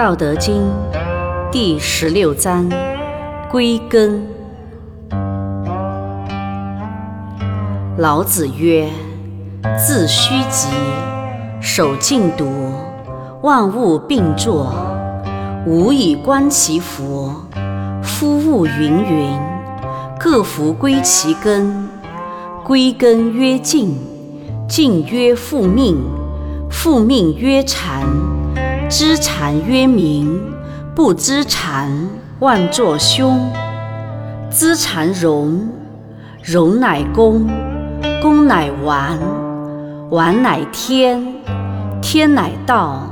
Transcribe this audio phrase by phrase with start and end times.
[0.00, 0.66] 道德经
[1.52, 2.66] 第十六章：
[3.50, 4.26] 归根。
[7.98, 8.88] 老子曰
[9.78, 10.68] ：“自虚极，
[11.60, 12.46] 守静笃，
[13.42, 14.72] 万物并作，
[15.66, 17.30] 吾以观其福。
[18.02, 19.38] 夫物芸芸，
[20.18, 21.90] 各弗归其根。
[22.64, 23.98] 归根曰静，
[24.66, 25.98] 静曰复命，
[26.70, 28.06] 复命曰禅。”
[28.90, 30.52] 知禅曰明，
[30.96, 31.88] 不知禅
[32.40, 33.48] 妄作凶。
[34.50, 35.68] 知禅容，
[36.42, 37.46] 容乃公，
[38.20, 39.16] 公乃完，
[40.10, 41.24] 完乃天，
[42.02, 43.04] 天乃道，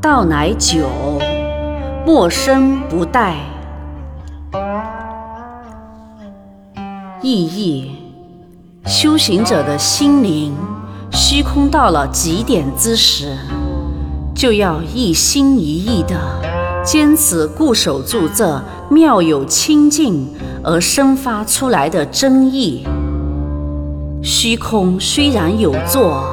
[0.00, 0.88] 道乃久，
[2.06, 3.34] 莫生不殆。
[7.20, 7.94] 意义：
[8.86, 10.56] 修行者的心灵
[11.12, 13.36] 虚空到了极点之时。
[14.40, 16.16] 就要一心一意地
[16.82, 20.26] 坚持固守住这妙有清净
[20.64, 22.82] 而生发出来的真意。
[24.22, 26.24] 虚空虽然有作，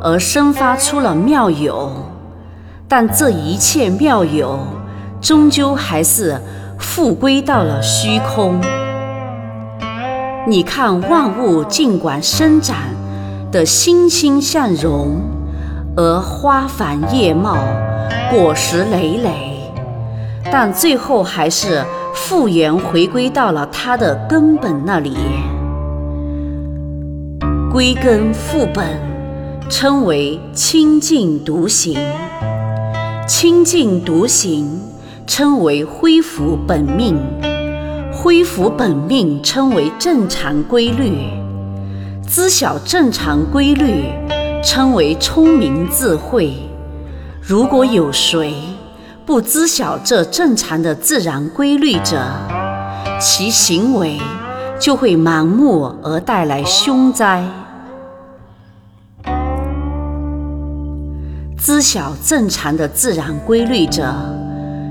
[0.00, 1.90] 而生发出了妙有，
[2.86, 4.60] 但这一切妙有
[5.20, 6.40] 终究还是
[6.78, 8.60] 复归到了虚空。
[10.46, 12.76] 你看万物尽管生长
[13.50, 15.41] 的欣欣向荣。
[15.94, 17.54] 而花繁叶茂，
[18.30, 19.70] 果实累累，
[20.50, 25.14] 但最后还是复原回归到了它的根本那里。
[27.70, 28.86] 归根复本，
[29.68, 31.94] 称为清净独行；
[33.28, 34.80] 清净独行，
[35.26, 37.16] 称为恢复本命；
[38.10, 41.28] 恢复本命，称为正常规律。
[42.26, 44.06] 知晓正常规律。
[44.62, 46.54] 称为聪明智慧。
[47.42, 48.54] 如果有谁
[49.26, 52.22] 不知晓这正常的自然规律者，
[53.20, 54.20] 其行为
[54.78, 57.44] 就会盲目而带来凶灾。
[61.58, 64.14] 知晓正常的自然规律者，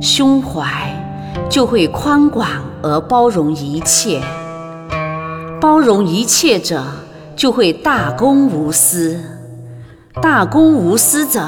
[0.00, 0.92] 胸怀
[1.48, 2.48] 就会宽广
[2.82, 4.20] 而包容一切；
[5.60, 6.84] 包容一切者，
[7.36, 9.31] 就会大公无私。
[10.20, 11.40] 大公无私者，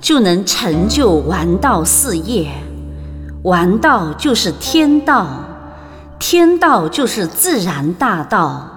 [0.00, 2.50] 就能成就完道事业。
[3.44, 5.26] 完道就是天道，
[6.18, 8.68] 天道就是自然大道。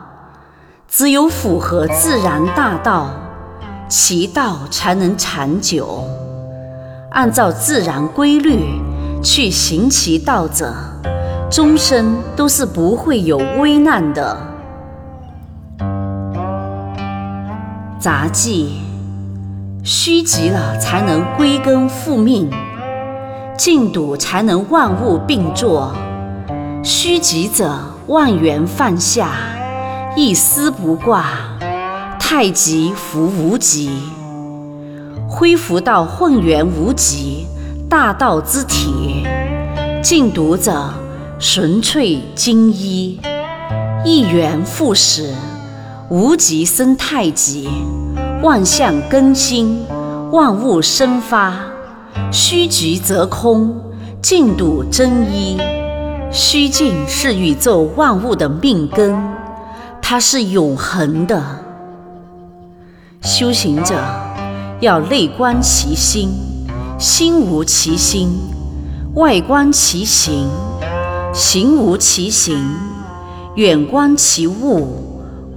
[0.87, 3.09] 只有符合自然大道，
[3.89, 6.03] 其道才能长久。
[7.11, 8.79] 按照自然规律
[9.23, 10.73] 去行其道者，
[11.49, 14.37] 终生都是不会有危难的。
[17.99, 18.84] 杂技。
[19.87, 22.49] 虚极了，才能归根复命；
[23.55, 25.93] 静笃才能万物并作。
[26.83, 27.71] 虚极者，
[28.07, 29.29] 万缘放下，
[30.15, 31.23] 一丝不挂；
[32.19, 33.91] 太极服无极，
[35.29, 37.45] 恢复到混元无极
[37.87, 39.23] 大道之体。
[40.01, 40.91] 静笃者，
[41.39, 43.19] 纯粹精一，
[44.03, 45.31] 一元复始，
[46.09, 47.69] 无极生太极。
[48.45, 49.83] 万象更新，
[50.31, 51.51] 万物生发，
[52.31, 53.75] 虚极则空，
[54.21, 55.59] 静笃真一。
[56.31, 59.19] 虚静是宇宙万物的命根，
[59.99, 61.41] 它是永恒的。
[63.23, 63.95] 修行者
[64.79, 66.29] 要内观其心，
[66.99, 68.29] 心无其心；
[69.15, 70.47] 外观其形，
[71.33, 72.59] 形无其形；
[73.55, 74.87] 远观其物，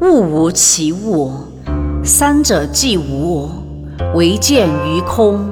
[0.01, 1.48] 物无其物。
[2.09, 3.51] 三者既无，
[4.15, 5.47] 唯见于空。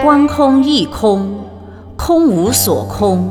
[0.00, 1.40] 观空亦空，
[1.96, 3.28] 空无所空。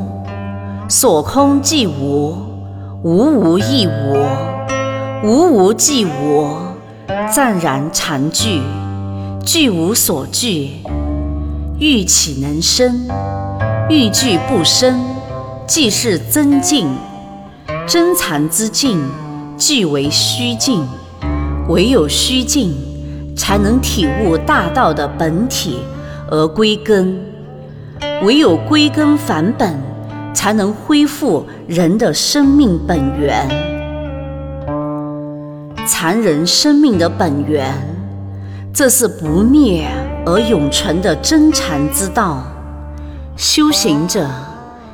[0.90, 2.36] 所空即无，
[3.04, 4.18] 无无亦无。
[5.24, 6.50] 无无即无，
[7.34, 8.62] 湛然常具，
[9.46, 10.72] 具无所具。
[11.80, 13.08] 欲岂能生？
[13.90, 15.00] 欲具不生，
[15.66, 16.90] 即是真静。
[17.88, 19.02] 真常之静，
[19.56, 20.86] 即为虚静。
[21.68, 22.76] 唯有虚静，
[23.36, 25.80] 才能体悟大道的本体
[26.30, 27.18] 而归根；
[28.24, 29.76] 唯有归根返本，
[30.34, 33.50] 才能恢复人的生命本源。
[35.88, 37.74] 常人生命的本源，
[38.72, 39.88] 这是不灭
[40.26, 42.44] 而永存的真禅之道。
[43.36, 44.28] 修行者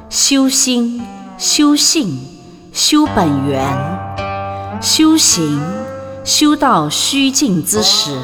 [0.09, 1.01] 修心、
[1.37, 2.17] 修性、
[2.71, 3.61] 修本源、
[4.81, 5.61] 修行。
[6.33, 8.17] 修道虚静之时，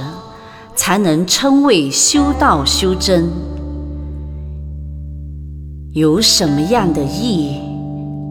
[0.77, 3.29] 才能称谓修道修真。
[5.91, 7.59] 有什么样的意，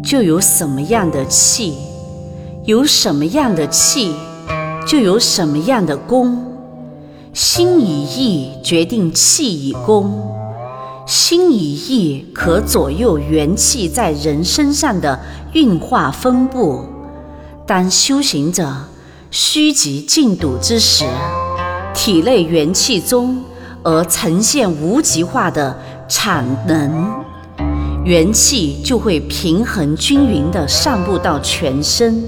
[0.02, 1.74] 就有什么样的气；
[2.64, 4.14] 有什么样的气，
[4.88, 6.42] 就有什么样的功。
[7.34, 10.10] 心以意决定气以功，
[11.06, 15.20] 心以意可左右元气在人身上的
[15.52, 16.82] 运化分布。
[17.66, 18.74] 当修行者
[19.30, 21.04] 虚极静笃之时，
[21.92, 23.42] 体内元气中
[23.82, 25.76] 而呈现无极化的
[26.08, 27.24] 产能。
[28.04, 32.22] 元气就会平衡均匀地散布到全身，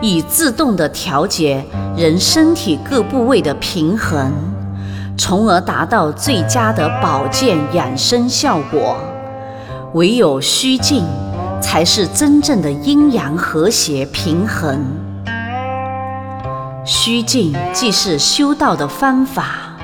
[0.00, 1.62] 以自动地调节
[1.94, 4.32] 人身体各部位的平衡，
[5.18, 8.96] 从而达到最佳的保健养生效果。
[9.92, 11.04] 唯有虚静，
[11.60, 14.82] 才是真正的阴阳和谐平衡。
[16.90, 19.76] 虚静既是修道的方法，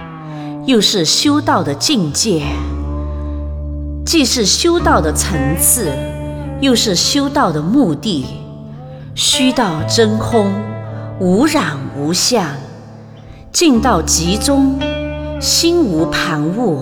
[0.65, 2.43] 又是修道的境界。
[4.07, 5.93] 既是修道的层次，
[6.63, 8.25] 又是修道的目的。
[9.15, 10.51] 虚道真空，
[11.21, 12.47] 无染无相，
[13.53, 14.81] 静到集中，
[15.39, 16.79] 心无旁骛。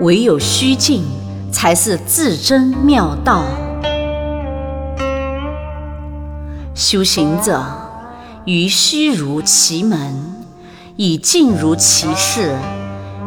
[0.00, 1.04] 唯有虚静，
[1.52, 3.44] 才是至真妙道。
[6.74, 7.62] 修行者
[8.46, 10.14] 于虚如其门，
[10.96, 12.56] 以静如其室，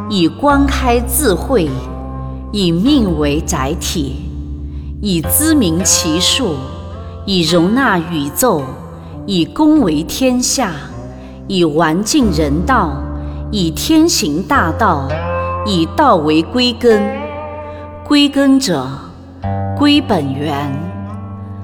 [0.09, 1.69] 以观开智慧。
[2.51, 4.15] 以命为载体，
[5.01, 6.53] 以知明其数，
[7.25, 8.61] 以容纳宇宙，
[9.25, 10.71] 以功为天下，
[11.47, 13.01] 以完尽人道，
[13.49, 15.07] 以天行大道，
[15.65, 17.01] 以道为归根。
[18.05, 18.87] 归根者，
[19.75, 20.71] 归本源，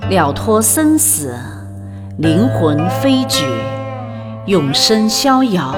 [0.09, 1.35] 了脱生死，
[2.21, 3.45] 灵魂飞举，
[4.45, 5.73] 永生逍遥，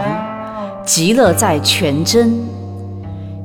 [0.83, 2.33] 极乐在全真。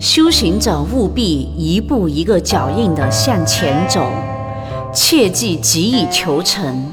[0.01, 4.11] 修行者务必一步一个脚印地向前走，
[4.95, 6.91] 切记急以求成。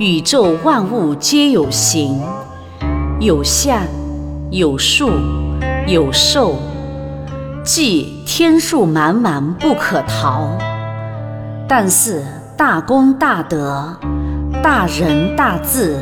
[0.00, 2.20] 宇宙万物皆有形，
[3.20, 3.82] 有相，
[4.50, 5.12] 有数，
[5.86, 6.56] 有寿，
[7.62, 10.48] 即天数茫茫不可逃。
[11.68, 12.26] 但是
[12.56, 13.96] 大功大德、
[14.64, 16.00] 大仁大智、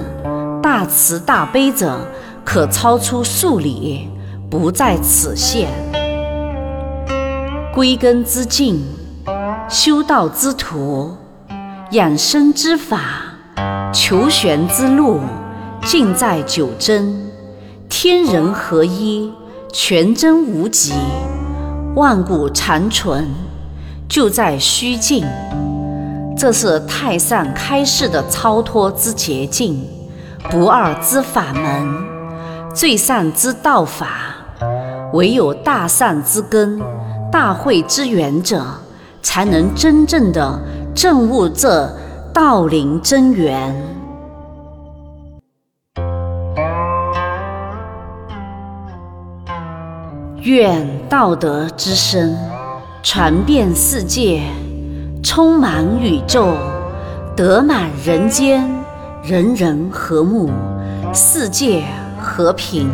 [0.63, 1.99] 大慈大悲者，
[2.45, 4.09] 可超出数理，
[4.49, 5.69] 不在此限。
[7.75, 8.81] 归根之境，
[9.69, 11.17] 修道之途，
[11.91, 13.01] 养生之法，
[13.93, 15.19] 求玄之路，
[15.85, 17.33] 尽在九真。
[17.89, 19.33] 天人合一，
[19.73, 20.93] 全真无极，
[21.97, 23.27] 万古长存，
[24.09, 25.27] 就在虚静。
[26.43, 29.81] 这是太上开示的超脱之捷径，
[30.51, 32.05] 不二之法门，
[32.75, 34.09] 最上之道法。
[35.13, 36.83] 唯有大善之根。
[37.31, 38.61] 大会之源者，
[39.23, 40.61] 才能真正的
[40.93, 41.89] 证悟这
[42.35, 43.73] 道灵真源。
[50.41, 52.37] 愿道德之声
[53.01, 54.43] 传遍世界，
[55.23, 56.57] 充满宇宙，
[57.37, 58.69] 得满人间，
[59.23, 60.51] 人人和睦，
[61.15, 61.85] 世界
[62.21, 62.91] 和平。